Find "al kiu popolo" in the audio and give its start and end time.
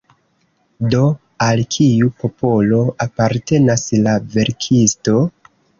1.49-2.83